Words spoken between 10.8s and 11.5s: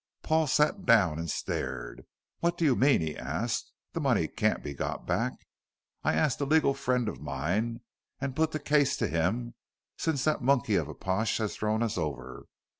a Pash